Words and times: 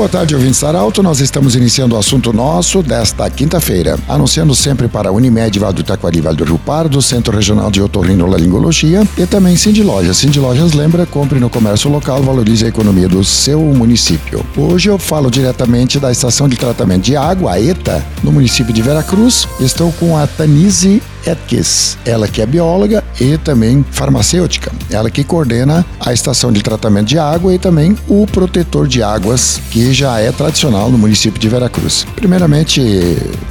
Boa 0.00 0.08
tarde, 0.08 0.34
ouvintes 0.34 0.64
Arauto. 0.64 1.02
Nós 1.02 1.20
estamos 1.20 1.54
iniciando 1.54 1.94
o 1.94 1.98
assunto 1.98 2.32
nosso 2.32 2.82
desta 2.82 3.28
quinta-feira, 3.28 3.98
anunciando 4.08 4.54
sempre 4.54 4.88
para 4.88 5.10
a 5.10 5.12
Unimed, 5.12 5.58
Vale 5.58 5.74
do 5.74 5.82
Taquari, 5.82 6.22
Vale 6.22 6.38
do 6.38 6.44
Rio 6.44 6.58
Pardo, 6.58 7.02
Centro 7.02 7.36
Regional 7.36 7.70
de 7.70 7.82
Otorrinolaringologia 7.82 9.06
e 9.18 9.26
também 9.26 9.58
Cindy 9.58 9.82
Lojas. 9.82 10.16
Cindy 10.16 10.40
Lojas 10.40 10.72
lembra, 10.72 11.04
compre 11.04 11.38
no 11.38 11.50
comércio 11.50 11.90
local, 11.90 12.22
valorize 12.22 12.64
a 12.64 12.68
economia 12.68 13.08
do 13.08 13.22
seu 13.22 13.60
município. 13.60 14.42
Hoje 14.56 14.88
eu 14.88 14.98
falo 14.98 15.30
diretamente 15.30 16.00
da 16.00 16.10
Estação 16.10 16.48
de 16.48 16.56
Tratamento 16.56 17.02
de 17.02 17.14
Água, 17.14 17.52
a 17.52 17.60
ETA, 17.60 18.02
no 18.24 18.32
município 18.32 18.72
de 18.72 18.80
Veracruz. 18.80 19.46
Estou 19.60 19.92
com 19.92 20.16
a 20.16 20.26
Tanise 20.26 21.02
Etkes, 21.26 21.98
ela 22.04 22.28
que 22.28 22.42
é 22.42 22.46
bióloga 22.46 23.02
e 23.20 23.36
também 23.38 23.84
farmacêutica. 23.90 24.72
Ela 24.90 25.10
que 25.10 25.24
coordena 25.24 25.84
a 25.98 26.12
estação 26.12 26.52
de 26.52 26.62
tratamento 26.62 27.08
de 27.08 27.18
água 27.18 27.54
e 27.54 27.58
também 27.58 27.96
o 28.08 28.26
protetor 28.26 28.86
de 28.86 29.02
águas, 29.02 29.60
que 29.70 29.92
já 29.92 30.18
é 30.18 30.32
tradicional 30.32 30.90
no 30.90 30.98
município 30.98 31.40
de 31.40 31.48
Veracruz. 31.48 32.06
Primeiramente, 32.16 32.80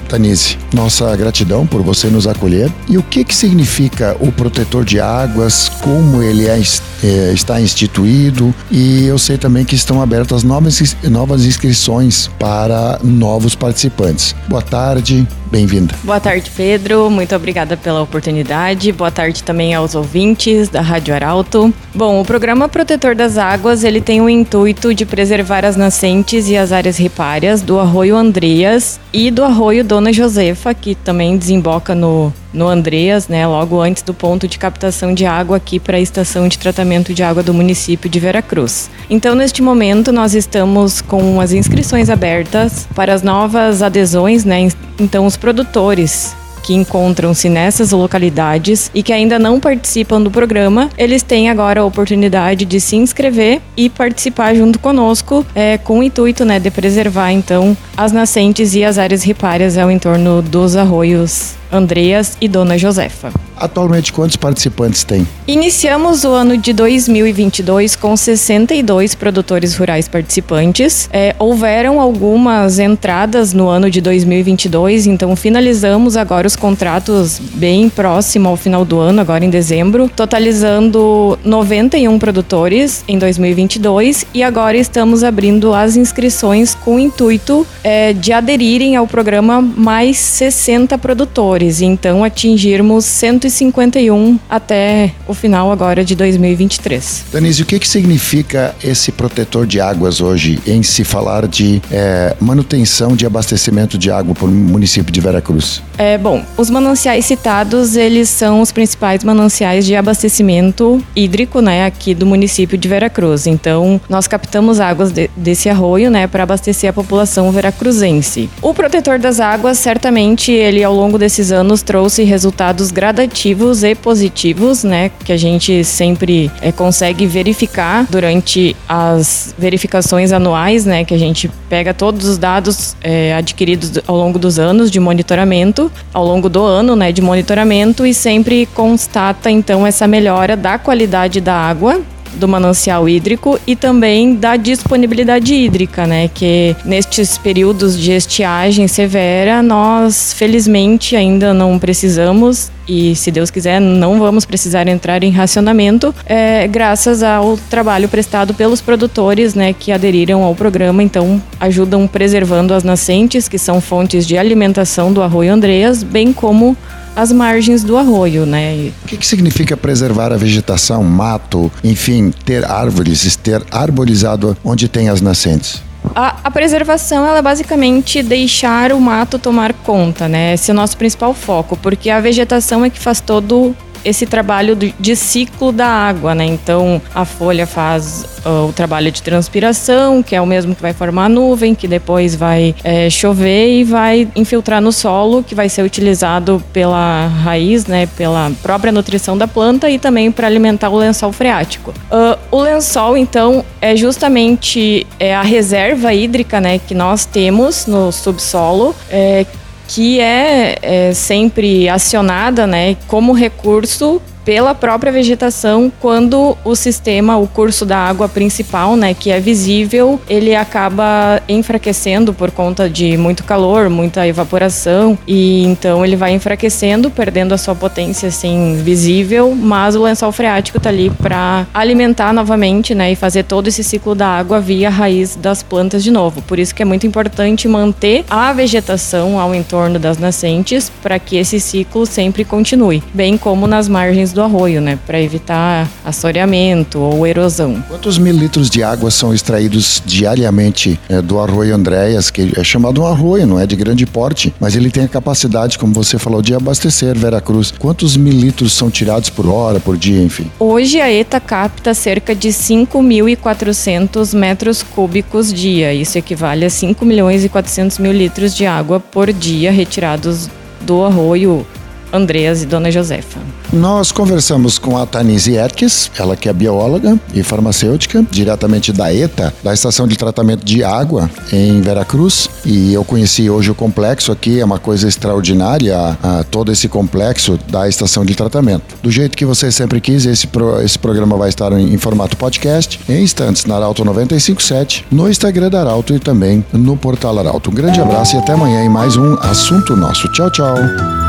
Tanise, 0.09 0.57
nossa 0.73 1.15
gratidão 1.15 1.67
por 1.67 1.83
você 1.83 2.07
nos 2.07 2.25
acolher. 2.27 2.71
E 2.87 2.97
o 2.97 3.03
que, 3.03 3.23
que 3.23 3.35
significa 3.35 4.17
o 4.19 4.31
protetor 4.31 4.83
de 4.83 4.99
águas, 4.99 5.69
como 5.81 6.21
ele 6.23 6.47
é, 6.47 6.59
é, 7.03 7.31
está 7.31 7.61
instituído 7.61 8.53
e 8.71 9.05
eu 9.05 9.19
sei 9.19 9.37
também 9.37 9.63
que 9.63 9.75
estão 9.75 10.01
abertas 10.01 10.43
novas, 10.43 10.95
novas 11.03 11.45
inscrições 11.45 12.27
para 12.39 12.99
novos 13.03 13.53
participantes. 13.55 14.35
Boa 14.47 14.61
tarde, 14.61 15.27
bem-vinda. 15.51 15.93
Boa 16.03 16.19
tarde, 16.19 16.51
Pedro. 16.55 17.09
Muito 17.09 17.35
obrigada 17.35 17.58
pela 17.77 18.01
oportunidade. 18.01 18.91
Boa 18.91 19.11
tarde 19.11 19.43
também 19.43 19.73
aos 19.73 19.95
ouvintes 19.95 20.69
da 20.69 20.81
Rádio 20.81 21.13
Arauto. 21.13 21.73
Bom, 21.93 22.21
o 22.21 22.25
programa 22.25 22.69
Protetor 22.69 23.15
das 23.15 23.37
Águas, 23.37 23.83
ele 23.83 24.01
tem 24.01 24.21
o 24.21 24.29
intuito 24.29 24.93
de 24.93 25.05
preservar 25.05 25.65
as 25.65 25.75
nascentes 25.75 26.49
e 26.49 26.57
as 26.57 26.71
áreas 26.71 26.97
ripárias 26.97 27.61
do 27.61 27.79
Arroio 27.79 28.15
Andreas 28.15 28.99
e 29.11 29.29
do 29.31 29.43
Arroio 29.43 29.83
Dona 29.83 30.13
Josefa, 30.13 30.73
que 30.73 30.95
também 30.95 31.37
desemboca 31.37 31.93
no 31.93 32.33
no 32.53 32.67
Andreas, 32.67 33.27
né, 33.27 33.45
logo 33.45 33.79
antes 33.79 34.01
do 34.01 34.13
ponto 34.13 34.47
de 34.47 34.57
captação 34.57 35.13
de 35.13 35.25
água 35.25 35.57
aqui 35.57 35.79
para 35.79 35.97
a 35.97 35.99
estação 35.99 36.47
de 36.47 36.57
tratamento 36.57 37.13
de 37.13 37.21
água 37.21 37.43
do 37.43 37.53
município 37.53 38.09
de 38.09 38.19
Veracruz. 38.19 38.89
Então, 39.09 39.35
neste 39.35 39.61
momento, 39.61 40.11
nós 40.11 40.33
estamos 40.33 41.01
com 41.01 41.39
as 41.39 41.51
inscrições 41.51 42.09
abertas 42.09 42.87
para 42.95 43.13
as 43.13 43.21
novas 43.21 43.81
adesões, 43.81 44.45
né? 44.45 44.67
Então, 44.99 45.25
os 45.25 45.37
produtores 45.37 46.35
que 46.61 46.73
encontram-se 46.73 47.49
nessas 47.49 47.91
localidades 47.91 48.91
e 48.93 49.01
que 49.01 49.13
ainda 49.13 49.39
não 49.39 49.59
participam 49.59 50.21
do 50.21 50.29
programa, 50.29 50.89
eles 50.97 51.23
têm 51.23 51.49
agora 51.49 51.81
a 51.81 51.85
oportunidade 51.85 52.65
de 52.65 52.79
se 52.79 52.95
inscrever 52.95 53.61
e 53.75 53.89
participar 53.89 54.53
junto 54.55 54.79
conosco, 54.79 55.45
é, 55.55 55.77
com 55.77 55.99
o 55.99 56.03
intuito 56.03 56.45
né, 56.45 56.59
de 56.59 56.69
preservar 56.69 57.31
então 57.31 57.75
as 57.95 58.11
nascentes 58.11 58.75
e 58.75 58.83
as 58.83 58.97
áreas 58.97 59.23
ripárias 59.23 59.77
ao 59.77 59.89
entorno 59.89 60.41
dos 60.41 60.75
arroios 60.75 61.55
Andreas 61.71 62.37
e 62.41 62.47
Dona 62.47 62.77
Josefa. 62.77 63.31
Atualmente, 63.59 64.13
quantos 64.13 64.37
participantes 64.37 65.03
tem? 65.03 65.27
Iniciamos 65.45 66.23
o 66.23 66.29
ano 66.29 66.57
de 66.57 66.71
2022 66.71 67.95
com 67.95 68.15
62 68.15 69.15
produtores 69.15 69.75
rurais 69.75 70.07
participantes. 70.07 71.09
É, 71.11 71.35
houveram 71.37 71.99
algumas 71.99 72.79
entradas 72.79 73.51
no 73.51 73.67
ano 73.67 73.89
de 73.89 73.99
2022, 73.99 75.07
então 75.07 75.35
finalizamos 75.35 76.15
agora 76.15 76.47
os 76.47 76.55
contratos 76.55 77.39
bem 77.55 77.89
próximo 77.89 78.47
ao 78.47 78.55
final 78.55 78.85
do 78.85 78.99
ano, 78.99 79.19
agora 79.19 79.43
em 79.43 79.49
dezembro, 79.49 80.09
totalizando 80.15 81.37
91 81.43 82.17
produtores 82.17 83.03
em 83.07 83.17
2022 83.17 84.25
e 84.33 84.41
agora 84.41 84.77
estamos 84.77 85.21
abrindo 85.23 85.73
as 85.73 85.97
inscrições 85.97 86.73
com 86.73 86.95
o 86.95 86.99
intuito 86.99 87.67
é, 87.83 88.13
de 88.13 88.31
aderirem 88.31 88.95
ao 88.95 89.05
programa 89.05 89.61
mais 89.61 90.17
60 90.17 90.97
produtores, 90.97 91.81
então 91.81 92.23
atingirmos 92.23 93.03
150 93.03 93.48
151 93.49 94.39
até 94.49 95.13
o 95.27 95.33
final 95.33 95.71
agora 95.71 96.05
de 96.05 96.15
2023. 96.15 97.25
Denise, 97.31 97.63
o 97.63 97.65
que, 97.65 97.79
que 97.79 97.87
significa 97.87 98.75
esse 98.83 99.11
protetor 99.11 99.65
de 99.65 99.81
águas 99.81 100.21
hoje 100.21 100.59
em 100.65 100.83
se 100.83 101.03
falar 101.03 101.47
de 101.47 101.81
é, 101.91 102.35
manutenção 102.39 103.15
de 103.15 103.25
abastecimento 103.25 103.97
de 103.97 104.11
água 104.11 104.35
para 104.35 104.45
o 104.45 104.51
município 104.51 105.11
de 105.11 105.19
Veracruz? 105.19 105.81
É, 105.97 106.17
bom, 106.17 106.43
os 106.57 106.69
mananciais 106.69 107.25
citados, 107.25 107.95
eles 107.95 108.29
são 108.29 108.61
os 108.61 108.71
principais 108.71 109.23
mananciais 109.23 109.85
de 109.85 109.95
abastecimento 109.95 111.03
hídrico, 111.15 111.61
né, 111.61 111.85
aqui 111.85 112.13
do 112.13 112.25
município 112.25 112.77
de 112.77 112.87
Veracruz. 112.87 113.47
Então, 113.47 113.99
nós 114.07 114.27
captamos 114.27 114.79
águas 114.79 115.11
de, 115.11 115.29
desse 115.35 115.69
arroio, 115.69 116.09
né, 116.09 116.27
para 116.27 116.43
abastecer 116.43 116.89
a 116.89 116.93
população 116.93 117.51
veracruzense. 117.51 118.49
O 118.61 118.73
protetor 118.73 119.19
das 119.19 119.39
águas, 119.39 119.77
certamente, 119.77 120.51
ele 120.51 120.83
ao 120.83 120.93
longo 120.93 121.17
desses 121.17 121.51
anos 121.51 121.81
trouxe 121.81 122.23
resultados 122.23 122.91
gradativos 122.91 123.38
negativos 123.39 123.83
e 123.83 123.95
positivos, 123.95 124.83
né? 124.83 125.09
Que 125.23 125.31
a 125.31 125.37
gente 125.37 125.83
sempre 125.83 126.51
é, 126.61 126.71
consegue 126.71 127.25
verificar 127.25 128.05
durante 128.09 128.75
as 128.87 129.55
verificações 129.57 130.31
anuais, 130.31 130.85
né? 130.85 131.05
Que 131.05 131.13
a 131.13 131.17
gente 131.17 131.49
pega 131.69 131.93
todos 131.93 132.27
os 132.27 132.37
dados 132.37 132.95
é, 133.01 133.33
adquiridos 133.33 133.99
ao 134.05 134.17
longo 134.17 134.37
dos 134.37 134.59
anos 134.59 134.91
de 134.91 134.99
monitoramento, 134.99 135.91
ao 136.13 136.25
longo 136.25 136.49
do 136.49 136.61
ano, 136.61 136.95
né? 136.95 137.11
De 137.11 137.21
monitoramento 137.21 138.05
e 138.05 138.13
sempre 138.13 138.65
constata 138.67 139.49
então 139.49 139.87
essa 139.87 140.05
melhora 140.07 140.57
da 140.57 140.77
qualidade 140.77 141.39
da 141.39 141.55
água 141.55 142.01
do 142.35 142.47
manancial 142.47 143.07
hídrico 143.07 143.59
e 143.65 143.75
também 143.75 144.35
da 144.35 144.55
disponibilidade 144.55 145.53
hídrica, 145.53 146.05
né? 146.05 146.29
Que 146.33 146.75
nestes 146.85 147.37
períodos 147.37 147.97
de 147.97 148.11
estiagem 148.11 148.87
severa, 148.87 149.61
nós 149.61 150.33
felizmente 150.33 151.15
ainda 151.15 151.53
não 151.53 151.77
precisamos 151.79 152.71
e, 152.89 153.15
se 153.15 153.29
Deus 153.29 153.51
quiser, 153.51 153.79
não 153.79 154.17
vamos 154.17 154.45
precisar 154.45 154.87
entrar 154.87 155.23
em 155.23 155.29
racionamento, 155.29 156.13
é, 156.25 156.67
graças 156.67 157.21
ao 157.21 157.55
trabalho 157.69 158.09
prestado 158.09 158.51
pelos 158.55 158.81
produtores, 158.81 159.53
né, 159.53 159.73
que 159.73 159.91
aderiram 159.91 160.43
ao 160.43 160.55
programa, 160.55 161.03
então 161.03 161.39
ajudam 161.59 162.07
preservando 162.07 162.73
as 162.73 162.83
nascentes, 162.83 163.47
que 163.47 163.59
são 163.59 163.79
fontes 163.79 164.25
de 164.25 164.39
alimentação 164.39 165.13
do 165.13 165.21
Arroio 165.21 165.53
Andreas, 165.53 166.01
bem 166.01 166.33
como 166.33 166.75
as 167.19 167.33
margens 167.33 167.83
do 167.83 167.97
arroio, 167.97 168.45
né? 168.45 168.91
O 169.03 169.07
que, 169.07 169.17
que 169.17 169.27
significa 169.27 169.75
preservar 169.75 170.31
a 170.31 170.37
vegetação, 170.37 171.03
mato, 171.03 171.69
enfim, 171.83 172.31
ter 172.45 172.63
árvores, 172.63 173.35
ter 173.35 173.61
arborizado 173.69 174.55
onde 174.63 174.87
tem 174.87 175.09
as 175.09 175.19
nascentes? 175.19 175.83
A, 176.15 176.37
a, 176.45 176.51
preservação 176.51 177.27
ela 177.27 177.39
é 177.39 177.41
basicamente 177.41 178.23
deixar 178.23 178.93
o 178.93 179.01
mato 179.01 179.37
tomar 179.37 179.73
conta, 179.73 180.29
né? 180.29 180.53
Esse 180.53 180.71
é 180.71 180.73
o 180.73 180.77
nosso 180.77 180.95
principal 180.95 181.33
foco, 181.33 181.75
porque 181.75 182.09
a 182.09 182.21
vegetação 182.21 182.85
é 182.85 182.89
que 182.89 182.97
faz 182.97 183.19
todo 183.19 183.75
esse 184.03 184.25
trabalho 184.25 184.75
de 184.75 185.15
ciclo 185.15 185.71
da 185.71 185.87
água, 185.87 186.33
né? 186.35 186.45
Então 186.45 187.01
a 187.13 187.25
folha 187.25 187.67
faz 187.67 188.25
uh, 188.45 188.67
o 188.67 188.73
trabalho 188.73 189.11
de 189.11 189.21
transpiração, 189.21 190.23
que 190.23 190.35
é 190.35 190.41
o 190.41 190.45
mesmo 190.45 190.75
que 190.75 190.81
vai 190.81 190.93
formar 190.93 191.25
a 191.25 191.29
nuvem, 191.29 191.75
que 191.75 191.87
depois 191.87 192.35
vai 192.35 192.75
é, 192.83 193.09
chover 193.09 193.79
e 193.79 193.83
vai 193.83 194.27
infiltrar 194.35 194.81
no 194.81 194.91
solo, 194.91 195.43
que 195.43 195.55
vai 195.55 195.69
ser 195.69 195.83
utilizado 195.83 196.63
pela 196.71 197.27
raiz, 197.27 197.85
né? 197.85 198.07
Pela 198.17 198.51
própria 198.61 198.91
nutrição 198.91 199.37
da 199.37 199.47
planta 199.47 199.89
e 199.89 199.99
também 199.99 200.31
para 200.31 200.47
alimentar 200.47 200.89
o 200.89 200.97
lençol 200.97 201.31
freático. 201.31 201.93
Uh, 202.11 202.37
o 202.51 202.61
lençol, 202.61 203.17
então, 203.17 203.63
é 203.81 203.95
justamente 203.95 205.05
é 205.19 205.35
a 205.35 205.41
reserva 205.41 206.13
hídrica, 206.13 206.59
né? 206.59 206.79
Que 206.79 206.93
nós 206.93 207.25
temos 207.25 207.85
no 207.85 208.11
subsolo, 208.11 208.95
é, 209.09 209.45
que 209.89 210.19
é, 210.21 210.77
é 210.81 211.13
sempre 211.15 211.89
acionada 211.89 212.67
né, 212.67 212.95
como 213.07 213.33
recurso 213.33 214.21
pela 214.49 214.73
própria 214.73 215.11
vegetação 215.11 215.91
quando 215.99 216.57
o 216.65 216.75
sistema, 216.75 217.37
o 217.37 217.45
curso 217.45 217.85
da 217.85 217.99
água 217.99 218.27
principal, 218.27 218.95
né, 218.95 219.13
que 219.13 219.29
é 219.29 219.39
visível, 219.39 220.19
ele 220.27 220.55
acaba 220.55 221.39
enfraquecendo 221.47 222.33
por 222.33 222.49
conta 222.49 222.89
de 222.89 223.15
muito 223.15 223.43
calor, 223.43 223.91
muita 223.91 224.27
evaporação 224.27 225.15
e 225.27 225.63
então 225.65 226.03
ele 226.03 226.15
vai 226.15 226.33
enfraquecendo, 226.33 227.11
perdendo 227.11 227.53
a 227.53 227.59
sua 227.59 227.75
potência 227.75 228.29
assim 228.29 228.81
visível, 228.83 229.53
mas 229.55 229.95
o 229.95 230.01
lençol 230.01 230.31
freático 230.31 230.79
está 230.79 230.89
ali 230.89 231.11
para 231.11 231.67
alimentar 231.71 232.33
novamente, 232.33 232.95
né, 232.95 233.11
e 233.11 233.15
fazer 233.15 233.43
todo 233.43 233.67
esse 233.67 233.83
ciclo 233.83 234.15
da 234.15 234.29
água 234.29 234.59
via 234.59 234.89
raiz 234.89 235.35
das 235.35 235.61
plantas 235.61 236.03
de 236.03 236.09
novo. 236.09 236.41
Por 236.41 236.57
isso 236.57 236.73
que 236.73 236.81
é 236.81 236.85
muito 236.85 237.05
importante 237.05 237.67
manter 237.67 238.25
a 238.27 238.51
vegetação 238.51 239.39
ao 239.39 239.53
entorno 239.53 239.99
das 239.99 240.17
nascentes 240.17 240.91
para 241.03 241.19
que 241.19 241.37
esse 241.37 241.59
ciclo 241.59 242.03
sempre 242.07 242.43
continue, 242.43 243.03
bem 243.13 243.37
como 243.37 243.67
nas 243.67 243.87
margens 243.87 244.33
do 244.33 244.38
do 244.39 244.43
arroio, 244.43 244.79
né, 244.79 244.97
para 245.05 245.21
evitar 245.21 245.89
assoreamento 246.05 246.97
ou 246.99 247.27
erosão. 247.27 247.83
Quantos 247.89 248.17
mil 248.17 248.33
litros 248.33 248.69
de 248.69 248.81
água 248.81 249.11
são 249.11 249.33
extraídos 249.33 250.01
diariamente 250.05 250.97
é, 251.09 251.21
do 251.21 251.39
arroio 251.39 251.75
Andréas, 251.75 252.31
que 252.31 252.53
é 252.57 252.63
chamado 252.63 253.01
um 253.01 253.05
arroio, 253.05 253.45
não 253.45 253.59
é 253.59 253.67
de 253.67 253.75
grande 253.75 254.05
porte, 254.05 254.53
mas 254.57 254.77
ele 254.77 254.89
tem 254.89 255.03
a 255.03 255.09
capacidade, 255.09 255.77
como 255.77 255.93
você 255.93 256.17
falou, 256.17 256.41
de 256.41 256.55
abastecer 256.55 257.17
Veracruz. 257.17 257.73
Quantos 257.77 258.15
mil 258.15 258.31
litros 258.31 258.71
são 258.71 258.89
tirados 258.89 259.29
por 259.29 259.45
hora, 259.45 259.77
por 259.77 259.97
dia, 259.97 260.21
enfim? 260.21 260.49
Hoje 260.57 261.01
a 261.01 261.11
ETA 261.11 261.41
capta 261.41 261.93
cerca 261.93 262.33
de 262.33 262.47
5.400 262.47 264.33
metros 264.33 264.81
cúbicos 264.81 265.53
dia. 265.53 265.93
Isso 265.93 266.17
equivale 266.17 266.63
a 266.63 266.69
5 266.69 267.03
milhões 267.03 267.43
e 267.43 267.49
400 267.49 267.97
mil 267.97 268.13
litros 268.13 268.55
de 268.55 268.65
água 268.65 269.01
por 269.01 269.33
dia 269.33 269.69
retirados 269.69 270.49
do 270.81 271.03
arroio 271.03 271.67
Andreas 272.11 272.63
e 272.63 272.65
Dona 272.65 272.91
Josefa. 272.91 273.39
Nós 273.71 274.11
conversamos 274.11 274.79
com 274.79 274.97
a 274.97 275.05
Tanise 275.05 275.55
Erques, 275.55 276.09
ela 276.17 276.35
que 276.35 276.49
é 276.49 276.53
bióloga 276.53 277.19
e 277.33 277.43
farmacêutica, 277.43 278.25
diretamente 278.29 278.91
da 278.91 279.13
ETA, 279.13 279.53
da 279.63 279.73
Estação 279.73 280.07
de 280.07 280.17
Tratamento 280.17 280.65
de 280.65 280.83
Água 280.83 281.29
em 281.51 281.79
Veracruz. 281.81 282.49
E 282.65 282.93
eu 282.93 283.03
conheci 283.03 283.49
hoje 283.49 283.69
o 283.69 283.75
complexo 283.75 284.31
aqui, 284.31 284.59
é 284.59 284.65
uma 284.65 284.79
coisa 284.79 285.07
extraordinária, 285.07 286.17
a, 286.21 286.43
todo 286.43 286.71
esse 286.71 286.87
complexo 286.87 287.59
da 287.69 287.87
Estação 287.87 288.25
de 288.25 288.33
Tratamento. 288.33 288.95
Do 289.03 289.11
jeito 289.11 289.37
que 289.37 289.45
você 289.45 289.71
sempre 289.71 290.01
quis, 290.01 290.25
esse, 290.25 290.47
pro, 290.47 290.81
esse 290.81 290.97
programa 290.97 291.37
vai 291.37 291.49
estar 291.49 291.71
em, 291.73 291.93
em 291.93 291.97
formato 291.97 292.35
podcast, 292.37 292.99
em 293.07 293.21
instantes, 293.21 293.65
na 293.65 293.75
Arauto 293.75 294.03
957, 294.03 295.05
no 295.11 295.29
Instagram 295.29 295.69
da 295.69 295.81
Arauto 295.81 296.15
e 296.15 296.19
também 296.19 296.65
no 296.73 296.97
portal 296.97 297.37
Arauto. 297.37 297.69
Um 297.69 297.73
grande 297.73 298.01
abraço 298.01 298.35
e 298.35 298.39
até 298.39 298.53
amanhã 298.53 298.83
em 298.83 298.89
mais 298.89 299.15
um 299.15 299.35
Assunto 299.41 299.95
Nosso. 299.95 300.27
Tchau, 300.31 300.51
tchau 300.51 301.28